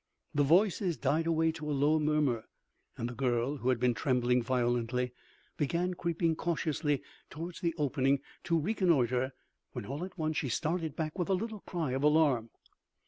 The 0.33 0.41
voices 0.41 0.97
died 0.97 1.27
away 1.27 1.51
to 1.51 1.69
a 1.69 1.73
low 1.73 1.99
murmur 1.99 2.45
and 2.97 3.07
the 3.07 3.13
girl 3.13 3.57
who 3.57 3.69
had 3.69 3.79
been 3.79 3.93
trembling 3.93 4.41
violently, 4.41 5.11
began 5.57 5.93
creeping 5.93 6.35
cautiously 6.35 7.03
toward 7.29 7.59
the 7.61 7.75
opening 7.77 8.19
to 8.45 8.57
reconnoitre 8.59 9.31
when 9.73 9.85
all 9.85 10.03
at 10.03 10.17
once 10.17 10.37
she 10.37 10.49
started 10.49 10.95
back 10.95 11.19
with 11.19 11.29
a 11.29 11.35
little 11.35 11.59
cry 11.59 11.91
of 11.91 12.01
alarm. 12.01 12.49